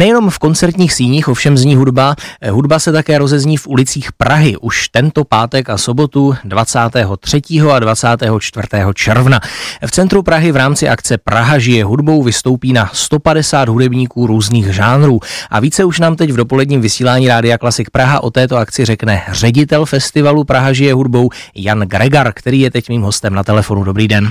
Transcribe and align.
Nejenom 0.00 0.30
v 0.30 0.38
koncertních 0.38 0.92
síních 0.92 1.28
ovšem 1.28 1.56
zní 1.56 1.76
hudba, 1.76 2.14
hudba 2.50 2.78
se 2.78 2.92
také 2.92 3.18
rozezní 3.18 3.56
v 3.56 3.66
ulicích 3.66 4.12
Prahy 4.12 4.56
už 4.56 4.88
tento 4.88 5.24
pátek 5.24 5.70
a 5.70 5.78
sobotu 5.78 6.34
23. 6.44 7.42
a 7.72 7.78
24. 7.78 8.68
června. 8.94 9.40
V 9.86 9.90
centru 9.90 10.22
Prahy 10.22 10.52
v 10.52 10.56
rámci 10.56 10.88
akce 10.88 11.18
Praha 11.18 11.58
žije 11.58 11.84
hudbou 11.84 12.22
vystoupí 12.22 12.72
na 12.72 12.90
150 12.92 13.68
hudebníků 13.68 14.26
různých 14.26 14.66
žánrů 14.66 15.18
a 15.50 15.60
více 15.60 15.84
už 15.84 16.00
nám 16.00 16.16
teď 16.16 16.30
v 16.30 16.36
dopoledním 16.36 16.80
vysílání 16.80 17.28
Rádia 17.28 17.58
Klasik 17.58 17.90
Praha 17.90 18.22
o 18.22 18.30
této 18.30 18.56
akci 18.56 18.84
řekne 18.84 19.22
ředitel 19.30 19.86
festivalu 19.86 20.44
Praha 20.44 20.72
žije 20.72 20.94
hudbou 20.94 21.30
Jan 21.54 21.80
Gregar, 21.80 22.32
který 22.34 22.60
je 22.60 22.70
teď 22.70 22.88
mým 22.88 23.02
hostem 23.02 23.34
na 23.34 23.44
telefonu. 23.44 23.84
Dobrý 23.84 24.08
den. 24.08 24.30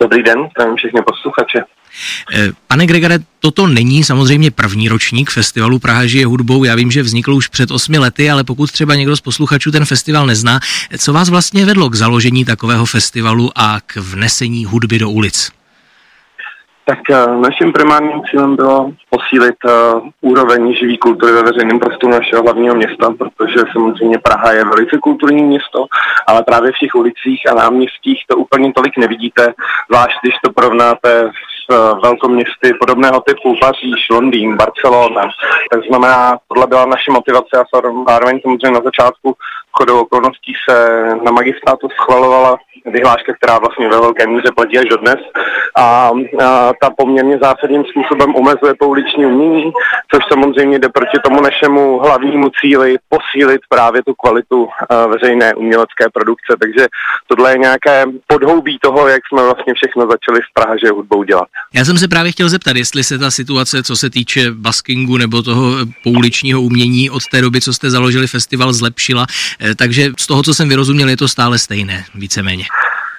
Dobrý 0.00 0.22
den, 0.22 0.48
zdravím 0.54 0.76
všechny 0.76 1.02
posluchače. 1.02 1.77
Eh, 2.34 2.48
pane 2.68 2.86
Gregore, 2.86 3.18
toto 3.40 3.66
není 3.66 4.04
samozřejmě 4.04 4.50
první 4.50 4.88
ročník 4.88 5.30
festivalu 5.30 5.78
Praha 5.78 6.06
žije 6.06 6.26
hudbou. 6.26 6.64
Já 6.64 6.74
vím, 6.74 6.90
že 6.90 7.02
vznikl 7.02 7.34
už 7.34 7.48
před 7.48 7.70
osmi 7.70 7.98
lety, 7.98 8.30
ale 8.30 8.44
pokud 8.44 8.72
třeba 8.72 8.94
někdo 8.94 9.16
z 9.16 9.20
posluchačů 9.20 9.70
ten 9.70 9.84
festival 9.84 10.26
nezná, 10.26 10.60
co 10.98 11.12
vás 11.12 11.28
vlastně 11.28 11.66
vedlo 11.66 11.90
k 11.90 11.94
založení 11.94 12.44
takového 12.44 12.86
festivalu 12.86 13.50
a 13.56 13.78
k 13.86 13.96
vnesení 13.96 14.64
hudby 14.64 14.98
do 14.98 15.10
ulic? 15.10 15.58
Tak 16.88 16.98
uh, 17.10 17.40
naším 17.40 17.72
primárním 17.72 18.22
cílem 18.30 18.56
bylo 18.56 18.92
posílit 19.10 19.56
uh, 19.64 20.08
úroveň 20.20 20.74
živý 20.74 20.98
kultury 20.98 21.32
ve 21.32 21.42
veřejném 21.42 21.78
prostoru 21.78 22.12
našeho 22.12 22.42
hlavního 22.42 22.74
města, 22.74 23.14
protože 23.18 23.58
samozřejmě 23.72 24.18
Praha 24.18 24.52
je 24.52 24.64
velice 24.64 24.98
kulturní 24.98 25.42
město, 25.42 25.86
ale 26.26 26.42
právě 26.42 26.72
v 26.72 26.78
těch 26.78 26.94
ulicích 26.94 27.50
a 27.50 27.54
náměstích 27.54 28.24
to 28.28 28.36
úplně 28.36 28.72
tolik 28.72 28.96
nevidíte, 28.96 29.54
zvlášť 29.90 30.16
když 30.22 30.34
to 30.44 30.52
porovnáte 30.52 31.30
s 31.54 31.57
velkoměsty 32.02 32.74
podobného 32.80 33.20
typu 33.20 33.56
Paříž, 33.60 34.08
Londýn, 34.10 34.56
Barcelona. 34.56 35.28
Tak 35.70 35.80
znamená, 35.88 36.38
tohle 36.48 36.66
byla 36.66 36.86
naše 36.86 37.10
motivace 37.10 37.50
a 37.60 37.64
zároveň 38.08 38.40
samozřejmě 38.42 38.70
na 38.70 38.80
začátku 38.84 39.36
chodou 39.72 40.00
okolností 40.00 40.52
se 40.68 41.04
na 41.22 41.32
magistrátu 41.32 41.88
schvalovala 41.88 42.58
vyhláška, 42.86 43.34
která 43.34 43.58
vlastně 43.58 43.88
ve 43.88 44.00
velké 44.00 44.26
míře 44.26 44.48
platí 44.56 44.78
až 44.78 44.84
do 44.84 44.96
dnes. 44.96 45.18
A, 45.76 46.10
a 46.44 46.72
ta 46.80 46.90
poměrně 46.96 47.38
zásadním 47.42 47.84
způsobem 47.84 48.34
omezuje 48.34 48.74
pouliční 48.78 49.26
umění, 49.26 49.72
což 50.14 50.22
samozřejmě 50.32 50.78
jde 50.78 50.88
proti 50.88 51.18
tomu 51.24 51.40
našemu 51.40 51.98
hlavnímu 51.98 52.50
cíli 52.60 52.96
posílit 53.08 53.60
právě 53.68 54.02
tu 54.02 54.14
kvalitu 54.14 54.68
veřejné 55.08 55.54
umělecké 55.54 56.04
produkce. 56.12 56.56
Takže 56.60 56.86
tohle 57.26 57.52
je 57.52 57.58
nějaké 57.58 58.04
podhoubí 58.26 58.78
toho, 58.82 59.08
jak 59.08 59.22
jsme 59.28 59.42
vlastně 59.42 59.74
všechno 59.74 60.02
začali 60.02 60.40
v 60.40 60.52
Praze 60.54 60.90
hudbou 60.92 61.22
dělat. 61.22 61.48
Já 61.74 61.84
jsem 61.84 61.98
se 61.98 62.08
právě 62.08 62.32
chtěl 62.32 62.48
zeptat, 62.48 62.76
jestli 62.76 63.04
se 63.04 63.18
ta 63.18 63.30
situace, 63.30 63.82
co 63.82 63.96
se 63.96 64.10
týče 64.10 64.50
baskingu 64.50 65.16
nebo 65.16 65.42
toho 65.42 65.72
pouličního 66.04 66.62
umění 66.62 67.10
od 67.10 67.22
té 67.30 67.40
doby, 67.40 67.60
co 67.60 67.72
jste 67.72 67.90
založili 67.90 68.26
festival, 68.26 68.72
zlepšila. 68.72 69.26
Eh, 69.60 69.74
takže 69.74 70.10
z 70.18 70.26
toho, 70.26 70.42
co 70.42 70.54
jsem 70.54 70.68
vyrozuměl, 70.68 71.08
je 71.08 71.16
to 71.16 71.28
stále 71.28 71.58
stejné, 71.58 72.04
víceméně. 72.14 72.64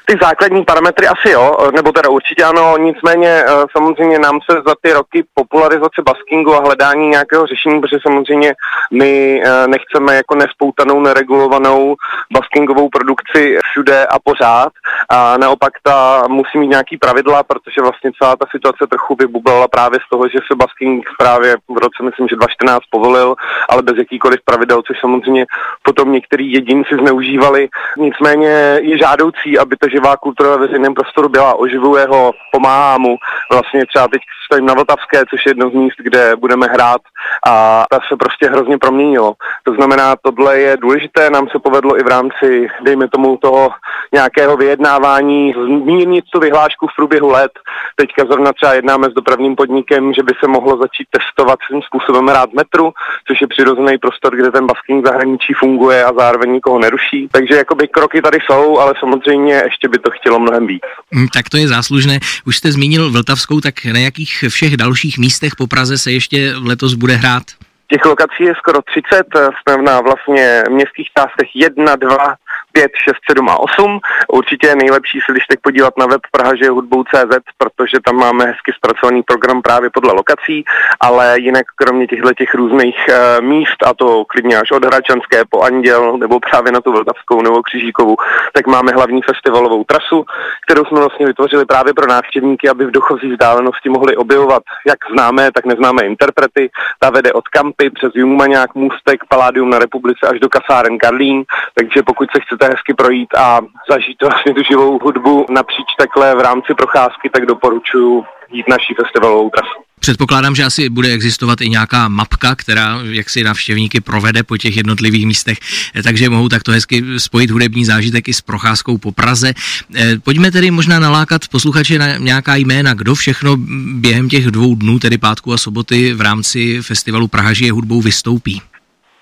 Ty 0.09 0.17
základní 0.21 0.65
parametry 0.65 1.07
asi 1.07 1.29
jo, 1.29 1.57
nebo 1.75 1.91
teda 1.91 2.09
určitě 2.09 2.43
ano, 2.43 2.77
nicméně 2.77 3.27
eh, 3.27 3.51
samozřejmě 3.77 4.19
nám 4.19 4.39
se 4.51 4.61
za 4.67 4.73
ty 4.81 4.93
roky 4.93 5.23
popularizace 5.33 6.01
baskingu 6.05 6.55
a 6.55 6.59
hledání 6.59 7.07
nějakého 7.07 7.47
řešení, 7.47 7.81
protože 7.81 7.97
samozřejmě 8.01 8.53
my 8.91 9.41
eh, 9.45 9.67
nechceme 9.67 10.15
jako 10.15 10.35
nespoutanou, 10.35 11.01
neregulovanou 11.01 11.95
baskingovou 12.33 12.89
produkci 12.89 13.57
všude 13.63 14.05
a 14.05 14.19
pořád 14.19 14.69
a 15.09 15.37
naopak 15.37 15.73
ta 15.83 16.23
musí 16.27 16.57
mít 16.57 16.67
nějaký 16.67 16.97
pravidla, 16.97 17.43
protože 17.43 17.81
vlastně 17.81 18.11
celá 18.21 18.35
ta 18.35 18.45
situace 18.51 18.87
trochu 18.89 19.15
vybublala 19.19 19.67
právě 19.67 19.99
z 20.05 20.09
toho, 20.09 20.27
že 20.27 20.39
se 20.47 20.55
basking 20.55 21.05
právě 21.17 21.55
v 21.69 21.77
roce, 21.77 22.03
myslím, 22.03 22.27
že 22.27 22.35
2014 22.35 22.83
povolil, 22.91 23.35
ale 23.69 23.81
bez 23.81 23.97
jakýkoliv 23.97 24.39
pravidel, 24.45 24.81
což 24.81 24.99
samozřejmě 24.99 25.45
potom 25.83 26.11
některý 26.11 26.51
jedinci 26.51 26.95
zneužívali. 27.01 27.69
Nicméně 27.97 28.79
je 28.81 28.97
žádoucí, 28.97 29.59
aby 29.59 29.75
to, 29.75 29.89
živá 29.99 30.17
kultura 30.17 30.49
ve 30.49 30.57
veřejném 30.57 30.93
prostoru 30.93 31.29
byla, 31.29 31.59
oživuje 31.59 32.05
ho, 32.05 32.33
pomáhá 32.51 32.97
mu. 32.97 33.17
Vlastně 33.51 33.85
třeba 33.85 34.07
teď 34.07 34.21
stojím 34.49 34.65
na 34.65 34.73
Vltavské, 34.73 35.23
což 35.29 35.45
je 35.45 35.49
jedno 35.49 35.69
z 35.69 35.73
míst, 35.73 35.95
kde 35.97 36.35
budeme 36.35 36.65
hrát 36.67 37.01
a 37.47 37.85
ta 37.91 37.99
se 38.07 38.15
prostě 38.17 38.49
hrozně 38.49 38.77
proměnilo. 38.77 39.33
To 39.63 39.73
znamená, 39.73 40.15
tohle 40.21 40.59
je 40.59 40.77
důležité, 40.77 41.29
nám 41.29 41.47
se 41.49 41.59
povedlo 41.59 41.99
i 41.99 42.03
v 42.03 42.07
rámci, 42.07 42.67
dejme 42.81 43.07
tomu, 43.09 43.37
toho 43.37 43.69
nějakého 44.13 44.57
vyjednávání, 44.57 45.53
zmírnit 45.53 46.25
tu 46.33 46.39
vyhlášku 46.39 46.87
v 46.87 46.95
průběhu 46.95 47.29
let. 47.29 47.51
Teďka 47.95 48.25
zrovna 48.25 48.53
třeba 48.53 48.73
jednáme 48.73 49.07
s 49.09 49.13
dopravním 49.13 49.55
podnikem, 49.55 50.13
že 50.13 50.23
by 50.23 50.33
se 50.39 50.47
mohlo 50.47 50.77
začít 50.77 51.07
testovat 51.11 51.59
svým 51.67 51.81
způsobem 51.81 52.27
hrát 52.27 52.53
metru, 52.53 52.93
což 53.27 53.41
je 53.41 53.47
přirozený 53.47 53.97
prostor, 53.97 54.35
kde 54.35 54.51
ten 54.51 54.67
basking 54.67 55.07
zahraničí 55.07 55.53
funguje 55.53 56.03
a 56.03 56.13
zároveň 56.19 56.51
nikoho 56.51 56.79
neruší. 56.79 57.27
Takže 57.31 57.55
jakoby 57.55 57.87
kroky 57.87 58.21
tady 58.21 58.37
jsou, 58.45 58.79
ale 58.79 58.93
samozřejmě 58.99 59.53
ještě 59.53 59.87
by 59.87 59.97
to 59.97 60.11
chtělo 60.11 60.39
mnohem 60.39 60.67
víc. 60.67 60.81
Hmm, 61.11 61.27
tak 61.33 61.49
to 61.49 61.57
je 61.57 61.67
záslužné. 61.67 62.19
Už 62.45 62.57
jste 62.57 62.71
zmínil 62.71 63.11
Vltavskou, 63.11 63.61
tak 63.61 63.85
na 63.85 63.99
jakých 63.99 64.38
všech 64.47 64.77
dalších 64.77 65.17
místech 65.17 65.55
po 65.57 65.67
Praze 65.67 65.97
se 65.97 66.11
ještě 66.11 66.53
letos 66.63 66.93
bude 66.93 67.13
hrát? 67.13 67.43
Těch 67.91 68.05
lokací 68.05 68.43
je 68.43 68.53
skoro 68.57 68.79
30, 68.81 69.23
jsme 69.61 69.83
na 69.83 70.01
vlastně 70.01 70.63
městských 70.69 71.07
částech 71.17 71.49
1, 71.55 71.95
2, 71.95 72.35
5, 72.71 72.91
6, 73.03 73.15
7 73.29 73.49
a 73.49 73.59
8. 73.59 73.99
Určitě 74.27 74.67
je 74.67 74.75
nejlepší 74.75 75.19
se 75.25 75.31
když 75.31 75.45
teď 75.45 75.59
podívat 75.63 75.93
na 75.97 76.05
web 76.05 76.21
Praha, 76.31 76.55
že 76.55 76.69
hudbou.cz, 76.69 77.37
protože 77.57 77.97
tam 78.05 78.15
máme 78.15 78.45
hezky 78.45 78.71
zpracovaný 78.75 79.23
program 79.23 79.61
právě 79.61 79.89
podle 79.89 80.13
lokací, 80.13 80.65
ale 80.99 81.39
jinak 81.39 81.65
kromě 81.75 82.07
těchto 82.07 82.33
těch 82.33 82.55
různých 82.55 82.95
uh, 83.09 83.45
míst, 83.45 83.79
a 83.85 83.93
to 83.93 84.25
klidně 84.25 84.57
až 84.57 84.71
od 84.71 84.85
Hračanské 84.85 85.41
po 85.49 85.61
Anděl, 85.61 86.17
nebo 86.17 86.39
právě 86.39 86.71
na 86.71 86.81
tu 86.81 86.91
Vltavskou 86.91 87.41
nebo 87.41 87.63
Křižíkovou, 87.63 88.15
tak 88.53 88.67
máme 88.67 88.91
hlavní 88.91 89.21
festivalovou 89.21 89.83
trasu, 89.83 90.25
kterou 90.65 90.85
jsme 90.85 90.99
vlastně 90.99 91.25
vytvořili 91.25 91.65
právě 91.65 91.93
pro 91.93 92.07
návštěvníky, 92.07 92.69
aby 92.69 92.85
v 92.85 92.91
dochozí 92.91 93.31
vzdálenosti 93.31 93.89
mohli 93.89 94.15
objevovat 94.15 94.63
jak 94.87 94.97
známé, 95.11 95.51
tak 95.51 95.65
neznámé 95.65 96.05
interprety. 96.05 96.69
Ta 96.99 97.09
vede 97.09 97.33
od 97.33 97.47
Kampy 97.47 97.89
přes 97.89 98.11
Jungmaňák, 98.15 98.75
Můstek, 98.75 99.19
Paládium 99.29 99.69
na 99.69 99.79
republice 99.79 100.27
až 100.27 100.39
do 100.39 100.49
kasáren 100.49 100.97
Karlín, 100.97 101.43
takže 101.73 102.03
pokud 102.03 102.29
se 102.31 102.39
chcete 102.41 102.58
hezky 102.67 102.93
projít 102.93 103.33
a 103.37 103.59
zažít 103.91 104.17
vlastně 104.21 104.53
tu 104.53 104.63
živou 104.63 104.99
hudbu 105.03 105.45
napříč 105.49 105.87
takhle 105.99 106.35
v 106.35 106.39
rámci 106.39 106.73
procházky, 106.73 107.29
tak 107.29 107.45
doporučuji 107.45 108.23
jít 108.51 108.69
naší 108.69 108.93
festivalovou 108.93 109.49
trasu. 109.49 109.89
Předpokládám, 109.99 110.55
že 110.55 110.63
asi 110.63 110.89
bude 110.89 111.11
existovat 111.11 111.61
i 111.61 111.69
nějaká 111.69 112.07
mapka, 112.07 112.55
která 112.55 112.99
jak 113.03 113.29
si 113.29 113.43
návštěvníky 113.43 114.01
provede 114.01 114.43
po 114.43 114.57
těch 114.57 114.77
jednotlivých 114.77 115.25
místech, 115.25 115.57
takže 116.03 116.29
mohou 116.29 116.49
takto 116.49 116.71
hezky 116.71 117.03
spojit 117.17 117.51
hudební 117.51 117.85
zážitek 117.85 118.27
i 118.27 118.33
s 118.33 118.41
procházkou 118.41 118.97
po 118.97 119.11
Praze. 119.11 119.53
Eh, 119.95 120.19
pojďme 120.23 120.51
tedy 120.51 120.71
možná 120.71 120.99
nalákat 120.99 121.47
posluchače 121.47 121.99
na 121.99 122.17
nějaká 122.17 122.55
jména, 122.55 122.93
kdo 122.93 123.15
všechno 123.15 123.57
během 123.93 124.29
těch 124.29 124.45
dvou 124.45 124.75
dnů, 124.75 124.99
tedy 124.99 125.17
pátku 125.17 125.53
a 125.53 125.57
soboty 125.57 126.13
v 126.13 126.21
rámci 126.21 126.81
festivalu 126.81 127.27
Praha 127.27 127.53
žije 127.53 127.71
hudbou 127.71 128.01
vystoupí. 128.01 128.61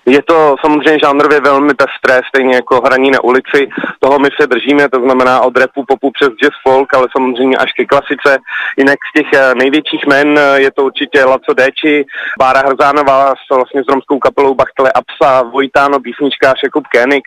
Je 0.08 0.22
to 0.22 0.56
samozřejmě 0.60 0.98
žánrově 1.04 1.40
velmi 1.40 1.72
pestré, 1.74 2.20
stejně 2.28 2.54
jako 2.54 2.80
hraní 2.80 3.10
na 3.10 3.24
ulici. 3.24 3.68
Toho 4.00 4.18
my 4.18 4.28
se 4.40 4.46
držíme, 4.46 4.88
to 4.88 5.00
znamená 5.00 5.40
od 5.40 5.56
repu, 5.56 5.84
popu 5.84 6.10
přes 6.10 6.28
jazz 6.28 6.52
folk, 6.68 6.94
ale 6.94 7.06
samozřejmě 7.16 7.56
až 7.56 7.72
ke 7.72 7.84
klasice. 7.84 8.38
Jinak 8.76 8.98
z 9.10 9.12
těch 9.16 9.32
eh, 9.32 9.54
největších 9.54 10.06
men 10.06 10.38
eh, 10.38 10.60
je 10.60 10.70
to 10.70 10.84
určitě 10.84 11.24
Laco 11.24 11.54
Déči, 11.54 12.04
Bára 12.38 12.60
Hrzánová 12.60 13.34
s, 13.34 13.54
vlastně 13.54 13.82
s 13.84 13.88
romskou 13.88 14.18
kapelou 14.18 14.54
Bachtele 14.54 14.92
Apsa, 14.92 15.42
Vojtáno, 15.42 16.00
písničkář 16.00 16.60
Jakub 16.64 16.86
Kénik, 16.86 17.24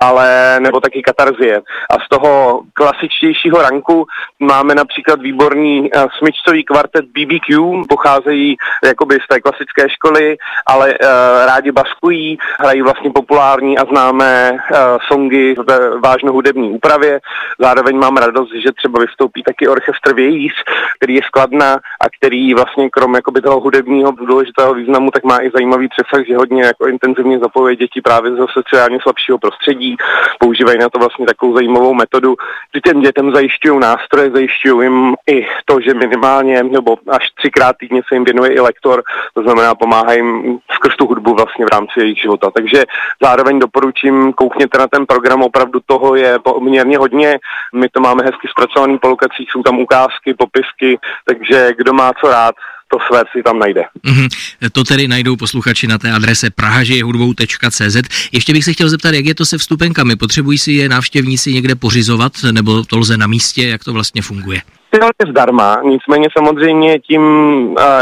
ale 0.00 0.56
nebo 0.60 0.80
taky 0.80 1.02
Katarzie. 1.02 1.60
A 1.90 1.94
z 1.94 2.08
toho 2.08 2.62
klasičtějšího 2.72 3.62
ranku 3.62 4.06
máme 4.40 4.74
například 4.74 5.20
výborný 5.20 5.80
uh, 5.80 6.04
smyčcový 6.18 6.64
kvartet 6.64 7.04
BBQ, 7.04 7.82
pocházejí 7.88 8.56
jakoby 8.84 9.14
z 9.24 9.26
té 9.28 9.40
klasické 9.40 9.90
školy, 9.90 10.36
ale 10.66 10.86
uh, 10.88 11.08
rádi 11.46 11.72
baskují 11.72 12.21
hrají 12.58 12.82
vlastně 12.82 13.10
populární 13.10 13.78
a 13.78 13.84
známé 13.84 14.52
uh, 14.52 14.78
songy 15.08 15.54
ve 15.68 15.98
vážno 15.98 16.32
hudební 16.32 16.70
úpravě. 16.70 17.20
Zároveň 17.58 17.96
mám 17.96 18.16
radost, 18.16 18.52
že 18.54 18.72
třeba 18.76 19.00
vystoupí 19.00 19.42
taky 19.42 19.68
orchestr 19.68 20.14
Vějíř, 20.14 20.52
který 20.96 21.14
je 21.14 21.22
skladná 21.22 21.72
a 21.74 22.04
který 22.18 22.54
vlastně 22.54 22.90
krom 22.90 23.14
jakoby 23.14 23.40
toho 23.40 23.60
hudebního 23.60 24.10
důležitého 24.10 24.74
významu, 24.74 25.10
tak 25.10 25.24
má 25.24 25.42
i 25.42 25.50
zajímavý 25.54 25.88
přesah, 25.88 26.26
že 26.26 26.36
hodně 26.36 26.62
jako 26.62 26.86
intenzivně 26.86 27.38
zapojuje 27.38 27.76
děti 27.76 28.00
právě 28.00 28.30
ze 28.32 28.46
sociálně 28.52 28.98
slabšího 29.02 29.38
prostředí. 29.38 29.96
Používají 30.38 30.78
na 30.78 30.88
to 30.88 30.98
vlastně 30.98 31.26
takovou 31.26 31.54
zajímavou 31.54 31.94
metodu, 31.94 32.34
že 32.74 32.80
těm 32.80 33.00
dětem 33.00 33.32
zajišťují 33.34 33.80
nástroje, 33.80 34.30
zajišťují 34.30 34.86
jim 34.86 35.14
i 35.30 35.46
to, 35.64 35.80
že 35.80 35.94
minimálně 35.94 36.62
nebo 36.62 36.96
až 37.08 37.30
třikrát 37.30 37.76
týdně 37.80 38.02
se 38.08 38.14
jim 38.14 38.24
věnuje 38.24 38.54
i 38.54 38.60
lektor, 38.60 39.02
to 39.34 39.42
znamená 39.42 39.74
pomáhají 39.74 40.18
jim 40.18 40.58
skrz 40.72 40.96
tu 40.96 41.06
hudbu 41.06 41.34
vlastně 41.34 41.64
v 41.64 41.72
rámci 41.72 42.00
jejich 42.12 42.22
života. 42.22 42.50
Takže 42.50 42.84
zároveň 43.22 43.58
doporučím, 43.58 44.32
koukněte 44.32 44.78
na 44.78 44.86
ten 44.86 45.06
program, 45.06 45.42
opravdu 45.42 45.80
toho 45.86 46.14
je 46.14 46.38
poměrně 46.38 46.98
hodně. 46.98 47.38
My 47.74 47.88
to 47.88 48.00
máme 48.00 48.22
hezky 48.22 48.48
zpracovaný 48.50 48.98
po 48.98 49.08
lokacích, 49.08 49.48
jsou 49.50 49.62
tam 49.62 49.78
ukázky, 49.78 50.34
popisky, 50.34 50.98
takže 51.24 51.72
kdo 51.78 51.92
má 51.92 52.12
co 52.20 52.30
rád, 52.30 52.54
to 52.92 52.98
své 53.08 53.22
si 53.32 53.42
tam 53.42 53.58
najde. 53.58 53.84
Mm-hmm. 54.06 54.28
To 54.72 54.84
tedy 54.84 55.08
najdou 55.08 55.36
posluchači 55.36 55.86
na 55.86 55.98
té 55.98 56.12
adrese 56.12 56.50
prahažejehudbou.cz. 56.50 57.96
Ještě 58.32 58.52
bych 58.52 58.64
se 58.64 58.72
chtěl 58.72 58.88
zeptat, 58.88 59.14
jak 59.14 59.24
je 59.24 59.34
to 59.34 59.44
se 59.44 59.58
vstupenkami? 59.58 60.16
Potřebují 60.16 60.58
si 60.58 60.72
je 60.72 60.88
návštěvníci 60.88 61.52
někde 61.52 61.74
pořizovat, 61.74 62.32
nebo 62.52 62.84
to 62.84 62.98
lze 62.98 63.16
na 63.16 63.26
místě, 63.26 63.68
jak 63.68 63.84
to 63.84 63.92
vlastně 63.92 64.22
funguje? 64.22 64.60
je 64.94 65.30
zdarma, 65.30 65.80
nicméně 65.84 66.28
samozřejmě 66.38 66.98
tím, 66.98 67.22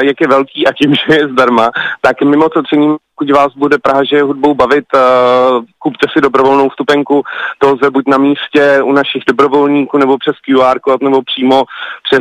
jak 0.02 0.20
je 0.20 0.28
velký 0.28 0.66
a 0.66 0.72
tím, 0.72 0.94
že 0.94 1.14
je 1.14 1.28
zdarma, 1.28 1.70
tak 2.00 2.22
mimo 2.22 2.48
to 2.48 2.62
cením, 2.62 2.96
pokud 3.20 3.30
vás 3.30 3.52
bude 3.56 3.78
Praha, 3.78 4.04
že 4.04 4.22
hudbou 4.22 4.54
bavit, 4.54 4.84
kupte 5.78 6.06
si 6.12 6.20
dobrovolnou 6.20 6.68
vstupenku, 6.68 7.22
to 7.58 7.72
lze 7.74 7.90
buď 7.90 8.04
na 8.08 8.18
místě 8.18 8.82
u 8.82 8.92
našich 8.92 9.22
dobrovolníků, 9.28 9.98
nebo 9.98 10.18
přes 10.18 10.34
QR 10.36 10.78
kód, 10.80 11.02
nebo 11.02 11.22
přímo 11.22 11.64
přes 12.02 12.20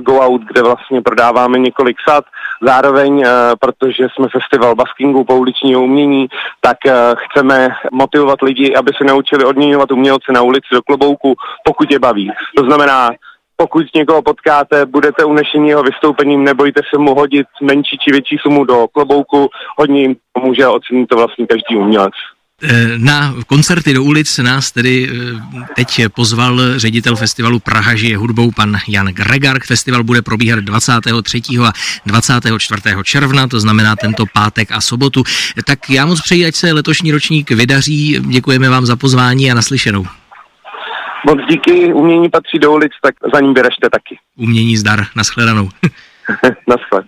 Go 0.00 0.20
Out, 0.20 0.42
kde 0.42 0.62
vlastně 0.62 1.02
prodáváme 1.02 1.58
několik 1.58 1.96
sad. 2.08 2.24
Zároveň, 2.62 3.24
protože 3.60 4.08
jsme 4.14 4.28
festival 4.28 4.74
baskingu, 4.74 5.24
pouličního 5.24 5.82
umění, 5.82 6.28
tak 6.60 6.76
chceme 7.16 7.68
motivovat 7.92 8.42
lidi, 8.42 8.74
aby 8.74 8.92
se 8.98 9.04
naučili 9.04 9.44
odměňovat 9.44 9.92
umělce 9.92 10.32
na 10.32 10.42
ulici 10.42 10.68
do 10.72 10.82
klobouku, 10.82 11.34
pokud 11.64 11.90
je 11.90 11.98
baví. 11.98 12.32
To 12.56 12.64
znamená, 12.64 13.10
pokud 13.62 13.86
někoho 13.94 14.22
potkáte, 14.22 14.86
budete 14.86 15.24
unešení 15.24 15.68
jeho 15.68 15.82
vystoupením, 15.82 16.44
nebojte 16.44 16.80
se 16.90 16.98
mu 16.98 17.14
hodit 17.14 17.46
menší 17.62 17.98
či 17.98 18.10
větší 18.10 18.36
sumu 18.42 18.64
do 18.64 18.88
klobouku, 18.88 19.48
hodně 19.78 20.00
jim 20.02 20.16
pomůže 20.32 20.64
a 20.64 20.70
ocení 20.70 21.06
to 21.06 21.16
vlastně 21.16 21.46
každý 21.46 21.76
umělec. 21.76 22.12
Eh, 22.62 22.92
na 22.96 23.34
koncerty 23.46 23.94
do 23.94 24.02
ulic 24.02 24.38
nás 24.38 24.72
tedy 24.72 25.10
eh, 25.10 25.74
teď 25.76 26.00
pozval 26.14 26.60
ředitel 26.76 27.16
festivalu 27.16 27.58
Praha 27.58 27.94
žije 27.94 28.16
hudbou 28.16 28.50
pan 28.50 28.78
Jan 28.88 29.06
Gregar. 29.06 29.62
Festival 29.64 30.04
bude 30.04 30.22
probíhat 30.22 30.58
23. 30.58 31.42
a 31.66 31.72
24. 32.06 32.82
června, 33.04 33.46
to 33.48 33.60
znamená 33.60 33.96
tento 33.96 34.24
pátek 34.34 34.72
a 34.72 34.80
sobotu. 34.80 35.22
Tak 35.66 35.90
já 35.90 36.06
moc 36.06 36.20
přeji, 36.20 36.46
ať 36.46 36.54
se 36.54 36.72
letošní 36.72 37.12
ročník 37.12 37.50
vydaří. 37.50 38.20
Děkujeme 38.20 38.68
vám 38.68 38.86
za 38.86 38.96
pozvání 38.96 39.50
a 39.50 39.54
naslyšenou. 39.54 40.21
Moc 41.26 41.38
díky, 41.50 41.92
umění 41.92 42.28
patří 42.28 42.58
do 42.58 42.72
ulic, 42.72 42.92
tak 43.02 43.14
za 43.34 43.40
ním 43.40 43.54
vyražte 43.54 43.90
taky. 43.90 44.18
Umění 44.36 44.76
zdar, 44.76 45.00
naschledanou. 45.16 45.68
Naschle. 46.68 47.04